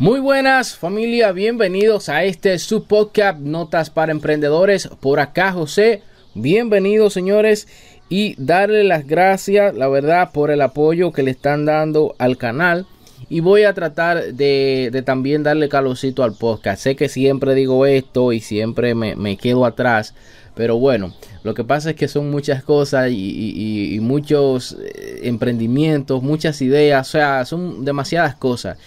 [0.00, 4.86] Muy buenas familia, bienvenidos a este subpodcast Notas para Emprendedores.
[5.00, 6.02] Por acá José,
[6.34, 7.66] bienvenidos señores
[8.08, 12.86] y darle las gracias, la verdad, por el apoyo que le están dando al canal.
[13.28, 16.80] Y voy a tratar de, también darle calorcito al podcast.
[16.80, 20.14] Sé que siempre digo esto y siempre me, quedo atrás.
[20.54, 21.12] Pero bueno,
[21.42, 27.08] lo que pasa es que son muchas cosas y, muchos eh, emprendimientos, muchas ideas.
[27.08, 28.78] O sea, son demasiadas cosas.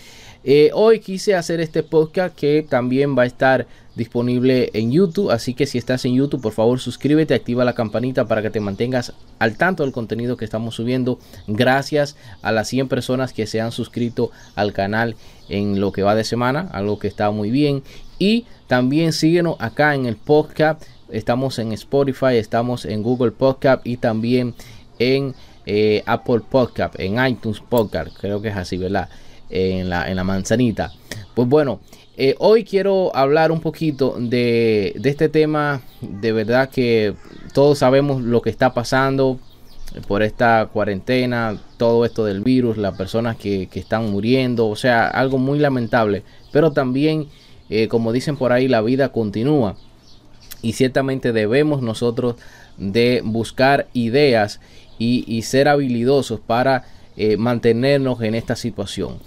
[0.43, 5.29] Eh, hoy quise hacer este podcast que también va a estar disponible en YouTube.
[5.29, 8.59] Así que si estás en YouTube, por favor suscríbete, activa la campanita para que te
[8.59, 11.19] mantengas al tanto del contenido que estamos subiendo.
[11.47, 15.15] Gracias a las 100 personas que se han suscrito al canal
[15.49, 17.83] en lo que va de semana, algo que está muy bien.
[18.17, 20.81] Y también síguenos acá en el podcast.
[21.11, 24.55] Estamos en Spotify, estamos en Google Podcast y también
[24.97, 25.35] en
[25.65, 28.17] eh, Apple Podcast, en iTunes Podcast.
[28.19, 29.09] Creo que es así, ¿verdad?
[29.51, 30.91] En la, en la manzanita.
[31.35, 31.81] Pues bueno,
[32.17, 35.81] eh, hoy quiero hablar un poquito de, este tema.
[36.01, 37.15] De verdad que
[37.53, 39.39] todos sabemos lo que está pasando
[40.07, 45.37] por esta cuarentena, todo esto del virus, las personas que, están muriendo, o sea, algo
[45.37, 46.23] muy lamentable.
[46.51, 47.27] Pero también,
[47.69, 49.75] eh, como dicen por ahí, la vida continúa.
[50.61, 52.35] Y ciertamente debemos nosotros
[52.77, 54.59] de buscar ideas
[54.99, 56.83] y, ser habilidosos para
[57.17, 59.19] eh, mantenernos en esta situación.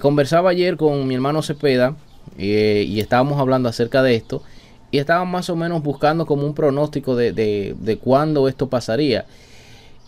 [0.00, 1.96] conversaba ayer con mi hermano Cepeda
[2.38, 4.42] eh, y estábamos hablando acerca de esto
[4.90, 9.26] y estábamos más o menos buscando como un pronóstico de, de, cuándo esto pasaría.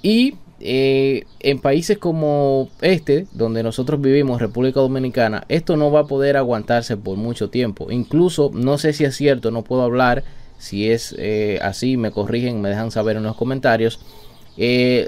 [0.03, 6.07] Y eh, en países como este, donde nosotros vivimos, República Dominicana, esto no va a
[6.07, 7.91] poder aguantarse por mucho tiempo.
[7.91, 10.23] Incluso, no sé si es cierto, no puedo hablar.
[10.59, 14.01] Si es eh, así, me corrigen, me dejan saber en los comentarios.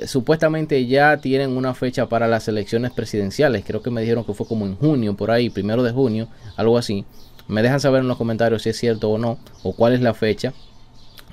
[0.07, 3.65] Supuestamente ya tienen una fecha para las elecciones presidenciales.
[3.67, 6.79] Creo que me dijeron que fue como en junio, por ahí, primero de junio algo
[6.79, 7.05] así.
[7.49, 10.15] Me dejan saber en los comentarios si es cierto o no, o cuál es la
[10.15, 10.53] fecha.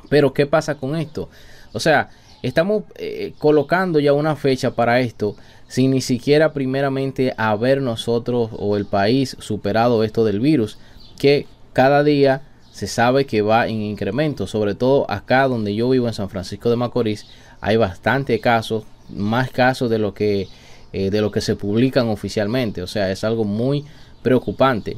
[0.10, 1.30] Pero, ¿qué pasa con esto?
[1.74, 2.10] O sea,
[2.42, 5.36] estamos eh, colocando ya una fecha para esto
[5.68, 10.78] sin ni siquiera primeramente haber nosotros o el país superado esto del virus,
[11.18, 12.42] que cada día
[12.72, 16.70] se sabe que va en incremento, sobre todo acá donde yo vivo en San Francisco
[16.70, 17.26] de Macorís,
[17.62, 20.48] hay bastante casos, más casos de lo que
[20.94, 23.86] eh, de lo que se publican oficialmente, o sea, es algo muy
[24.22, 24.98] preocupante.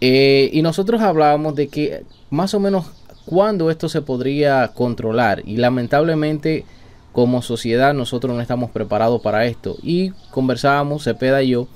[0.00, 2.86] Eh, y nosotros hablábamos de que más o menos
[3.24, 5.42] cuándo esto se podría controlar.
[5.46, 6.64] Y lamentablemente
[7.12, 9.76] como sociedad nosotros no estamos preparados para esto.
[9.82, 11.68] Y conversábamos, Cepeda y yo,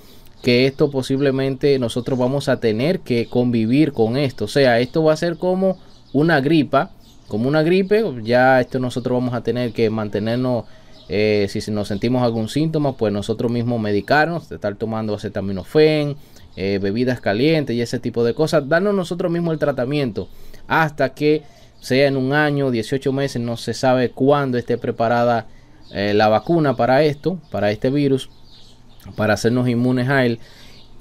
[0.42, 4.46] que esto posiblemente nosotros vamos a tener que convivir con esto.
[4.46, 5.78] O sea, esto va a ser como
[6.12, 6.90] una gripa,
[7.28, 8.04] como una gripe.
[8.22, 10.64] Ya esto nosotros vamos a tener que mantenernos,
[11.08, 16.16] eh, si nos sentimos algún síntoma, pues nosotros mismos medicarnos, estar tomando acetaminofén
[16.56, 20.28] eh, bebidas calientes y ese tipo de cosas, darnos nosotros mismos el tratamiento
[20.68, 21.42] hasta que
[21.80, 25.46] sea en un año, 18 meses, no se sabe cuándo esté preparada
[25.90, 28.30] eh, la vacuna para esto, para este virus,
[29.16, 30.38] para hacernos inmunes a él.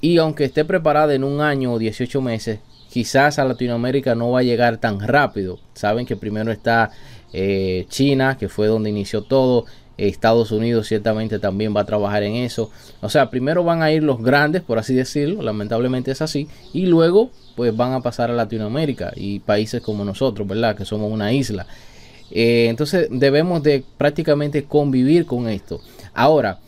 [0.00, 2.58] Y aunque esté preparada en un año o 18 meses,
[2.94, 5.58] quizás a Latinoamérica no va a llegar tan rápido.
[5.74, 6.92] Saben que primero está
[7.32, 9.64] eh, China, que fue donde inició todo,
[9.98, 12.70] Estados Unidos ciertamente también va a trabajar en eso.
[13.00, 16.86] O sea, primero van a ir los grandes, por así decirlo, lamentablemente es así, y
[16.86, 20.76] luego pues van a pasar a Latinoamérica y países como nosotros, ¿verdad?
[20.76, 21.66] Que somos una isla.
[22.30, 25.80] Eh, entonces debemos de prácticamente convivir con esto.
[26.12, 26.60] Ahora,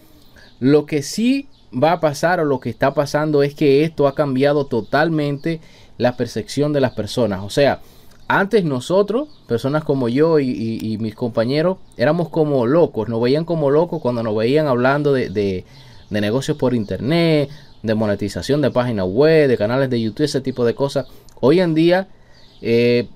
[0.59, 4.15] lo que sí va a pasar o lo que está pasando es que esto ha
[4.17, 5.61] cambiado totalmente
[5.99, 7.41] la percepción de las personas.
[7.43, 7.81] O sea,
[8.29, 14.03] antes nosotros, personas como yo y, mis compañeros, éramos como locos, nos veían como locos
[14.03, 15.65] cuando nos veían hablando de,
[16.11, 17.51] negocios por internet,
[17.83, 21.07] de monetización de páginas web, de canales de YouTube, ese tipo de cosas.
[21.41, 22.09] Hoy en día,
[22.63, 23.09] eh,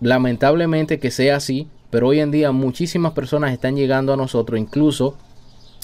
[0.00, 5.16] lamentablemente que sea así, pero hoy en día muchísimas personas están llegando a nosotros, incluso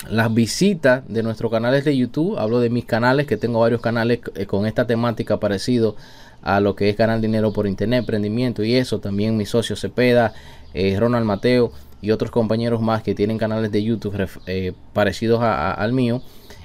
[0.08, 4.20] las visitas de nuestros canales de YouTube, hablo de mis canales, que tengo varios canales
[4.34, 5.96] eh, con esta temática parecido
[6.42, 9.00] a lo que es ganar dinero por internet, emprendimiento y eso.
[9.00, 10.34] También mi socio Cepeda,
[10.74, 15.92] eh, Ronald Mateo y otros compañeros más que tienen canales de YouTube eh, parecidos al
[15.92, 16.20] mío,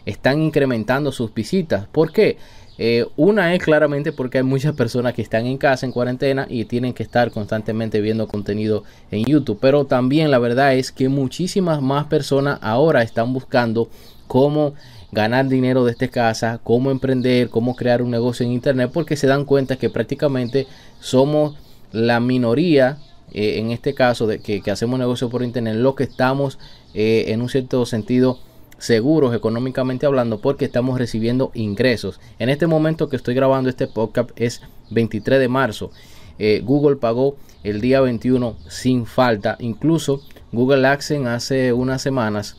[0.05, 1.87] están incrementando sus visitas.
[1.87, 2.37] ¿Por qué?
[2.81, 6.63] Eh, una es claramente porque hay muchas personas que están en casa en cuarentena y
[6.63, 9.59] tienen que estar constantemente viendo contenido en YouTube.
[9.59, 13.89] Pero también la verdad es que muchísimas más personas ahora están buscando
[14.27, 14.75] cómo
[15.11, 19.43] ganar dinero desde casa, cómo emprender, cómo crear un negocio en Internet, porque se dan
[19.43, 20.65] cuenta que prácticamente
[21.01, 21.57] somos
[21.91, 22.97] la minoría,
[23.33, 26.59] eh, en este caso, de que, hacemos negocio por Internet, lo que estamos
[26.93, 28.39] eh, en un cierto sentido
[28.79, 32.19] seguros económicamente hablando porque estamos recibiendo ingresos.
[32.39, 35.91] En este momento que estoy grabando este podcast es 23 de marzo.
[36.39, 39.57] Eh, Google pagó el día 21 sin falta.
[39.59, 40.21] Incluso
[40.51, 42.57] Google Accent hace unas semanas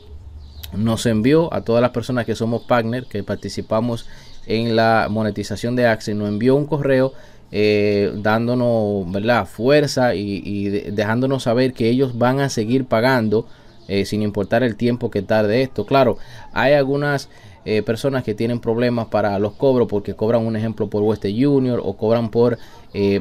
[0.72, 4.06] nos envió a todas las personas que somos partners, que participamos
[4.46, 7.12] en la monetización de Accent, nos envió un correo
[7.52, 9.46] eh, dándonos ¿verdad?
[9.46, 13.46] fuerza y, dejándonos saber que ellos van a seguir pagando
[13.90, 15.84] eh, sin importar el tiempo que tarde esto.
[15.84, 16.16] Claro,
[16.54, 17.28] hay algunas
[17.66, 21.82] eh, personas que tienen problemas para los cobros porque cobran un ejemplo por Western Junior
[21.84, 22.58] o cobran por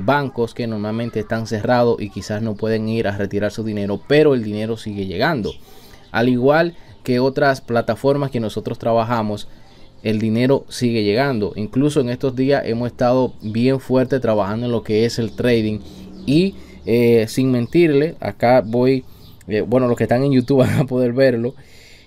[0.02, 4.34] bancos que normalmente están cerrados y quizás no pueden ir a retirar su dinero, pero
[4.34, 5.52] el dinero sigue llegando.
[6.12, 9.48] Al igual que otras plataformas que nosotros trabajamos,
[10.04, 11.54] el dinero sigue llegando.
[11.56, 15.80] Incluso en estos días hemos estado bien fuerte trabajando en lo que es el trading.
[16.26, 16.56] Y
[16.86, 19.04] eh, sin mentirle, acá voy,
[19.50, 21.56] eh, bueno, los que están en YouTube van a poder verlo.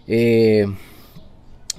[0.06, 0.66] Eh,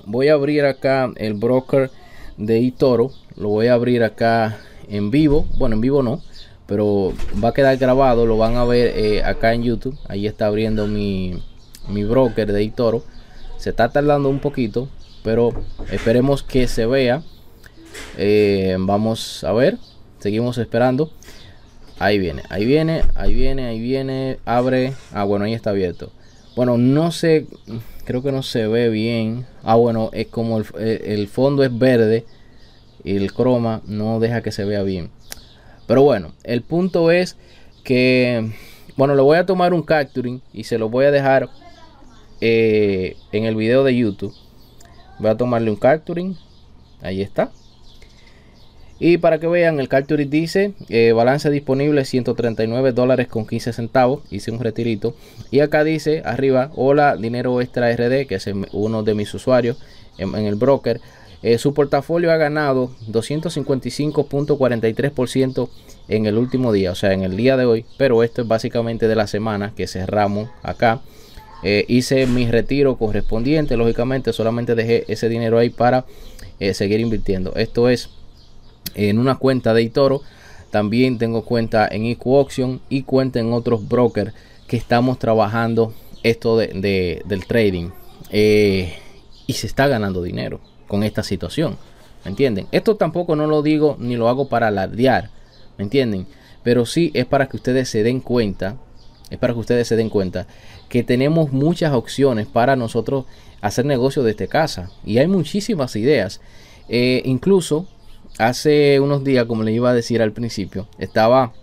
[0.06, 1.92] voy a abrir acá el broker
[2.38, 3.12] de eToro.
[3.36, 4.57] Lo voy a abrir acá
[4.89, 5.48] en vivo.
[5.57, 6.21] Bueno, en vivo no.
[6.68, 7.13] Pero
[7.44, 8.25] va a quedar grabado.
[8.25, 9.98] Lo van a ver acá en YouTube.
[10.07, 11.42] Ahí está abriendo mi,
[11.89, 13.04] mi broker de eToro.
[13.57, 14.88] Se está tardando un poquito
[15.24, 15.54] pero
[15.89, 17.24] esperemos que se vea.
[18.18, 19.77] Eh, vamos a ver.
[20.19, 21.12] Seguimos esperando.
[22.00, 24.40] Ahí viene, ahí viene, ahí viene, ahí viene.
[24.45, 24.94] Abre.
[25.12, 26.12] Ah, bueno, ahí está abierto.
[26.56, 27.48] Bueno, no sé.
[28.06, 29.45] Creo que no se ve bien.
[29.63, 32.25] Ah, bueno, es como el, el fondo es verde.
[33.04, 35.10] Y el croma no deja que se vea bien.
[35.88, 37.38] Pero bueno, el punto es
[37.84, 38.51] que.
[38.95, 41.50] Bueno, le voy a tomar un capturing y se lo voy a dejar
[42.42, 44.36] eh, en el video de YouTube
[45.18, 46.36] voy a tomarle un capturing
[47.01, 47.51] ahí está
[49.06, 54.22] y para que vean el capturing dice eh, balance disponible 139 dólares con 15 centavos
[54.32, 55.14] hice un retirito
[55.52, 59.76] y acá dice arriba hola dinero extra rd que es uno de mis usuarios
[60.18, 61.02] en, el broker
[61.42, 65.70] eh, su portafolio ha ganado 255.43%
[66.08, 69.10] en el último día, o sea, en el día de hoy, pero esto es básicamente
[69.10, 71.02] de la semana que cerramos acá.
[71.64, 76.06] Eh, hice mi retiro correspondiente, lógicamente solamente dejé ese dinero ahí para
[76.74, 77.54] seguir invirtiendo.
[77.56, 78.10] Esto es
[78.95, 80.21] en una cuenta de Itoro.
[80.71, 84.33] También tengo cuenta en EcoAuction y cuenta en otros brokers
[84.68, 85.94] que estamos trabajando
[86.24, 87.89] esto de, del trading.
[88.31, 88.95] Eh,
[89.45, 91.77] y se está ganando dinero con esta situación.
[92.24, 92.68] ¿Me entienden?
[92.71, 95.30] Esto tampoco no lo digo ni lo hago para alardear.
[95.77, 96.25] ¿Me entienden?
[96.63, 98.77] Pero sí es para que ustedes se den cuenta.
[99.30, 100.47] Es para que ustedes se den cuenta
[100.89, 103.25] que tenemos muchas opciones para nosotros
[103.62, 106.39] hacer negocio desde casa y hay muchísimas ideas.
[106.89, 107.88] Eh, incluso
[108.38, 111.53] hace unos días, como le iba a decir al principio, estaba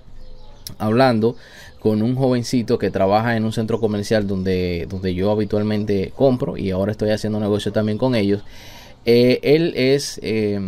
[0.78, 1.36] hablando
[1.80, 6.70] con un jovencito que trabaja en un centro comercial donde, donde yo habitualmente compro y
[6.70, 8.42] ahora estoy haciendo negocio también con ellos.
[9.06, 10.60] Eh, él es, eh,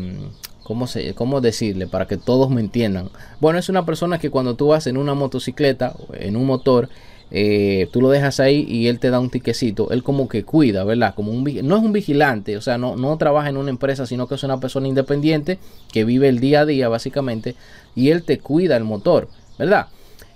[0.63, 1.87] ¿cómo, se, ¿cómo decirle?
[1.87, 3.11] Para que todos me entiendan.
[3.41, 6.89] Bueno, es una persona que cuando tú vas en una motocicleta, en un motor,
[7.35, 9.91] eh, tú lo dejas ahí y él te da un tiquecito.
[9.91, 11.15] Él como que cuida, ¿verdad?
[11.15, 14.29] Como un, no es un vigilante, o sea, no, no trabaja en una empresa, sino
[14.29, 15.59] que es una persona independiente
[15.91, 17.55] que vive el día a día, básicamente,
[17.95, 19.87] y él te cuida el motor, ¿verdad?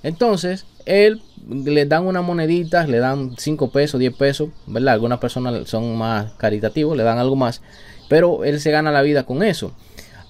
[0.03, 1.21] Entonces, él
[1.51, 4.95] le dan una monedita, le dan 5 pesos, 10 pesos, ¿verdad?
[4.95, 7.61] Algunas personas son más caritativos, le dan algo más,
[8.09, 9.73] pero él se gana la vida con eso.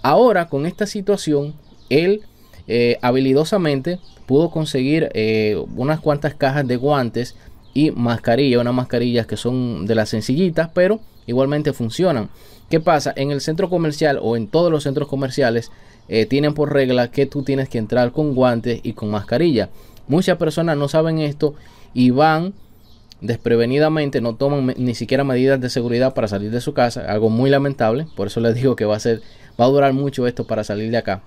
[0.03, 1.55] Ahora, con esta situación,
[1.91, 2.23] él
[2.69, 7.37] eh, habilidosamente pudo conseguir eh, unas cuantas cajas de guantes
[7.75, 12.29] y mascarilla, unas mascarillas que son de las sencillitas, pero igualmente funcionan.
[12.71, 13.13] ¿Qué pasa?
[13.17, 15.71] En el centro comercial o en todos los centros comerciales
[16.09, 19.69] eh, tienen por regla que tú tienes que entrar con guantes y con mascarilla.
[20.09, 21.55] Muchas personas no saben esto
[21.95, 22.55] y van
[23.21, 27.49] desprevenidamente, no toman ni siquiera medidas de seguridad para salir de su casa, algo muy
[27.49, 29.23] lamentable, por eso les digo que va a ser
[29.59, 31.23] va a durar mucho esto para salir de acá.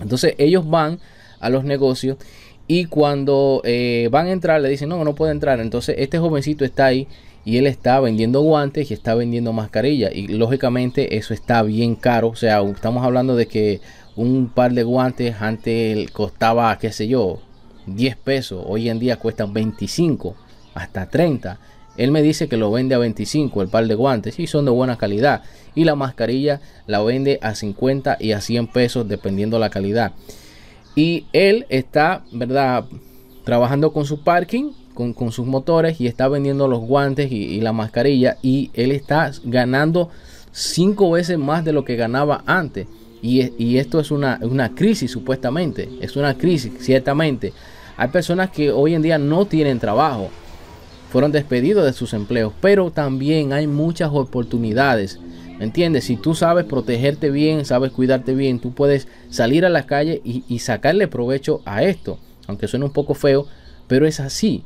[0.00, 0.98] Entonces ellos van
[1.40, 2.18] a los negocios
[2.66, 5.60] y cuando eh, van a entrar le dicen no, no puede entrar.
[5.60, 7.08] Entonces este jovencito está ahí
[7.44, 12.28] y él está vendiendo guantes y está vendiendo mascarillas y lógicamente eso está bien caro.
[12.28, 13.80] O sea, estamos hablando de que
[14.16, 17.40] un par de guantes antes costaba, qué sé yo,
[17.86, 18.62] 10 pesos.
[18.66, 20.34] Hoy en día cuestan 25
[20.74, 21.58] hasta 30.
[21.98, 24.70] Él me dice que lo vende a 25 el par de guantes y son de
[24.70, 25.42] buena calidad.
[25.74, 30.12] Y la mascarilla la vende a 50 y a 100 pesos dependiendo la calidad.
[30.94, 32.84] Y él está, ¿verdad?
[33.44, 38.38] Trabajando con su parking, con, sus motores y está vendiendo los guantes y, la mascarilla.
[38.42, 40.08] Y él está ganando
[40.52, 42.86] cinco veces más de lo que ganaba antes.
[43.22, 45.88] Y, y esto es una, una crisis supuestamente.
[46.00, 47.52] Es una crisis, ciertamente.
[47.96, 50.30] Hay personas que hoy en día no tienen trabajo
[51.10, 55.18] fueron despedidos de sus empleos, pero también hay muchas oportunidades.
[55.58, 56.04] ¿Me entiendes?
[56.04, 60.58] Si tú sabes protegerte bien, sabes cuidarte bien, tú puedes salir a la calle y,
[60.60, 62.18] sacarle provecho a esto.
[62.46, 63.46] Aunque suene un poco feo,
[63.88, 64.62] pero es así.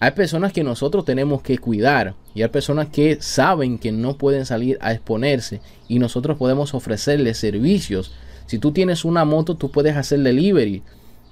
[0.00, 4.46] Hay personas que nosotros tenemos que cuidar y hay personas que saben que no pueden
[4.46, 8.12] salir a exponerse y nosotros podemos ofrecerles servicios.
[8.46, 10.82] Si tú tienes una moto, tú puedes hacer delivery,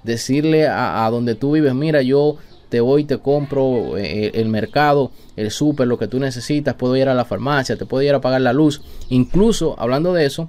[0.04, 2.36] decirle a, donde tú vives, mira, yo
[2.70, 7.08] te voy, te compro eh, el mercado, el súper, lo que tú necesitas, puedo ir
[7.08, 8.80] a la farmacia, te puedo ir a pagar la luz.
[9.10, 10.48] Incluso, hablando de eso,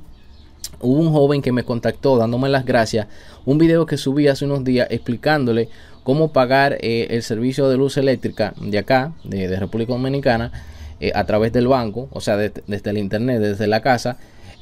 [0.79, 3.07] hubo un joven que me contactó dándome las gracias,
[3.43, 5.67] un video que subí hace unos días explicándole
[6.03, 10.51] cómo pagar eh, el servicio de luz eléctrica de acá, de, República Dominicana,
[10.99, 14.17] eh, a través del banco, o sea, desde el internet, desde la casa.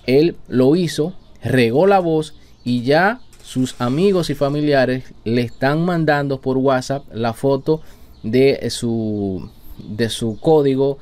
[0.06, 1.14] Él lo hizo,
[1.44, 3.20] regó la voz y ya
[3.50, 7.82] sus amigos y familiares le están mandando por WhatsApp la foto
[8.22, 11.00] de su, de su código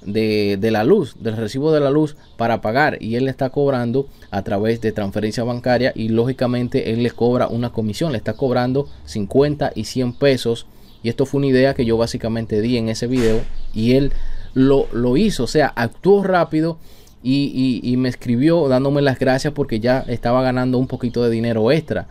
[0.00, 2.96] de, la luz, del recibo de la luz para pagar.
[3.02, 7.48] Y él le está cobrando a través de transferencia bancaria y lógicamente él le cobra
[7.48, 10.64] una comisión, le está cobrando 50 y 100 pesos.
[11.02, 13.42] Y esto fue una idea que yo básicamente di en ese video
[13.74, 14.14] y él
[14.54, 16.78] lo, lo hizo, o sea, actuó rápido
[17.22, 22.08] y, me escribió dándome las gracias porque ya estaba ganando un poquito de dinero extra.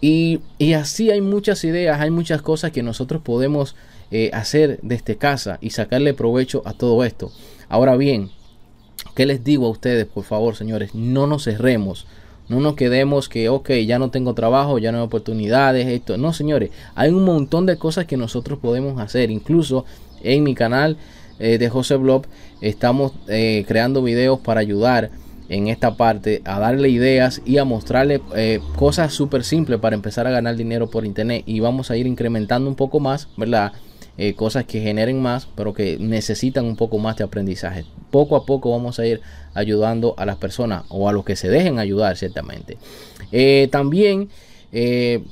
[0.00, 3.74] Y, y así hay muchas ideas, hay muchas cosas que nosotros podemos
[4.10, 7.32] eh, hacer desde casa y sacarle provecho a todo esto.
[7.68, 8.30] Ahora bien,
[9.14, 10.94] ¿qué les digo a ustedes, por favor, señores?
[10.94, 12.06] No nos cerremos.
[12.48, 16.18] No nos quedemos que, ok, ya no tengo trabajo, ya no hay oportunidades, esto.
[16.18, 19.30] No, señores, hay un montón de cosas que nosotros podemos hacer.
[19.30, 19.86] Incluso
[20.22, 20.98] en mi canal
[21.38, 22.26] eh, de José Blob
[22.60, 25.10] estamos eh, creando videos para ayudar
[25.48, 28.22] en esta parte a darle ideas y a mostrarle
[28.76, 32.68] cosas súper simples para empezar a ganar dinero por internet y vamos a ir incrementando
[32.68, 33.72] un poco más, ¿verdad?
[34.16, 37.84] Eh, cosas que generen más, pero que necesitan un poco más de aprendizaje.
[38.12, 39.20] Poco a poco vamos a ir
[39.54, 42.78] ayudando a las personas o a los que se dejen ayudar, ciertamente.
[43.32, 44.28] Eh, también
[44.70, 45.24] eh,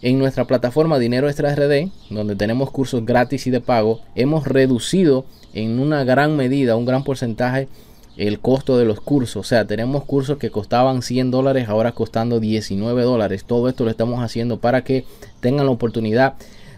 [0.00, 5.24] en nuestra plataforma Dinero Extra RD, donde tenemos cursos gratis y de pago, hemos reducido
[5.54, 7.68] en una gran medida, un gran porcentaje,
[8.16, 9.36] el costo de los cursos.
[9.36, 13.44] O sea, tenemos cursos que costaban 100 dólares, ahora costando 19 dólares.
[13.44, 15.04] Todo esto lo estamos haciendo para que
[15.40, 16.34] tengan la oportunidad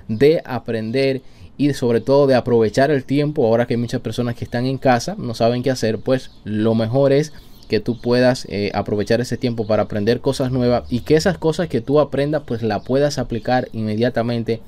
[0.09, 1.23] de aprender
[1.57, 4.79] y sobre todo de aprovechar el tiempo ahora que hay muchas personas que están en
[4.79, 7.35] casa no saben qué hacer pues lo mejor es
[7.71, 11.69] que tú puedas eh, aprovechar ese tiempo para aprender cosas nuevas y que esas cosas
[11.69, 14.61] que tú aprendas pues la puedas aplicar inmediatamente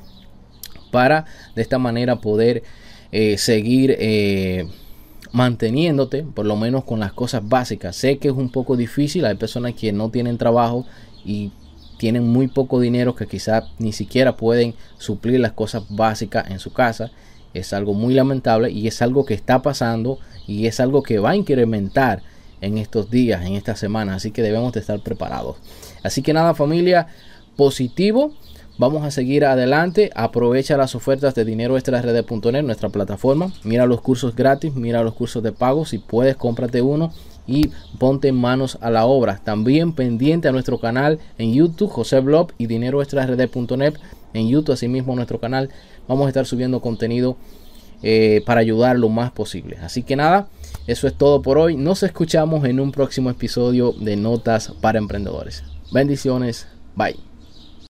[0.93, 2.63] para de esta manera poder
[3.11, 4.69] eh, seguir eh,
[5.33, 9.35] manteniéndote por lo menos con las cosas básicas sé que es un poco difícil hay
[9.35, 10.87] personas que no tienen trabajo
[11.25, 11.51] y
[12.03, 16.73] tienen muy poco dinero que quizás ni siquiera pueden suplir las cosas básicas en su
[16.73, 17.13] casa.
[17.55, 20.19] Es algo muy lamentable y es algo que está pasando
[20.49, 22.25] y es algo que va a incrementar
[22.63, 24.15] en estos días, en esta semana.
[24.15, 25.59] Así que debemos de estar preparados.
[26.03, 27.09] Así que nada familia,
[27.57, 28.33] positivo.
[28.79, 30.11] Vamos a seguir adelante.
[30.15, 32.01] Aprovecha las ofertas de dinero extra
[32.63, 33.53] nuestra plataforma.
[33.65, 35.85] Mira los cursos gratis, mira los cursos de pago.
[35.85, 37.13] Si puedes, cómprate uno
[37.47, 39.41] y ponte manos a la obra.
[39.45, 43.03] También pendiente a nuestro canal en YouTube, José Blob y dinero
[44.35, 45.69] en YouTube, asimismo nuestro canal.
[46.09, 47.37] Vamos a estar subiendo contenido
[48.03, 49.79] eh, para ayudar lo más posible.
[49.83, 50.49] Así que nada,
[50.87, 51.77] eso es todo por hoy.
[51.77, 55.65] Nos escuchamos en un próximo episodio de Notas para Emprendedores.
[55.93, 56.67] Bendiciones.
[56.97, 57.32] Bye.